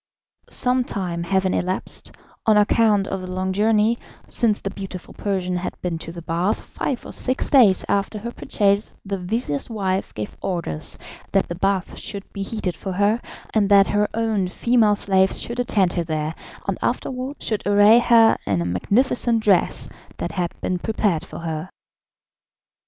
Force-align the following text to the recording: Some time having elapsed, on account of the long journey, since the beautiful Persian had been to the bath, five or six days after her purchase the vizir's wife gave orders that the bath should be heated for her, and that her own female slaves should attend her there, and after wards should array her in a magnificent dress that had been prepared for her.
Some 0.49 0.83
time 0.83 1.21
having 1.21 1.53
elapsed, 1.53 2.11
on 2.47 2.57
account 2.57 3.07
of 3.07 3.21
the 3.21 3.27
long 3.29 3.53
journey, 3.53 3.99
since 4.27 4.59
the 4.59 4.71
beautiful 4.71 5.13
Persian 5.13 5.57
had 5.57 5.79
been 5.83 5.99
to 5.99 6.11
the 6.11 6.23
bath, 6.23 6.59
five 6.59 7.05
or 7.05 7.11
six 7.13 7.51
days 7.51 7.85
after 7.87 8.17
her 8.17 8.31
purchase 8.31 8.93
the 9.05 9.19
vizir's 9.19 9.69
wife 9.69 10.11
gave 10.15 10.35
orders 10.41 10.97
that 11.33 11.49
the 11.49 11.53
bath 11.53 11.99
should 11.99 12.23
be 12.33 12.41
heated 12.41 12.75
for 12.75 12.93
her, 12.93 13.21
and 13.53 13.69
that 13.69 13.85
her 13.93 14.09
own 14.15 14.47
female 14.47 14.95
slaves 14.95 15.39
should 15.39 15.59
attend 15.59 15.93
her 15.93 16.03
there, 16.03 16.33
and 16.67 16.79
after 16.81 17.11
wards 17.11 17.45
should 17.45 17.61
array 17.67 17.99
her 17.99 18.35
in 18.47 18.59
a 18.59 18.65
magnificent 18.65 19.43
dress 19.43 19.87
that 20.17 20.31
had 20.31 20.51
been 20.61 20.79
prepared 20.79 21.23
for 21.23 21.37
her. 21.41 21.69